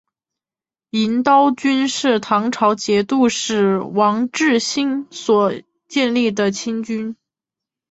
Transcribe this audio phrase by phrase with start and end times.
[0.89, 5.53] 银刀军是唐朝节度使王智兴所
[5.87, 7.15] 建立的亲军。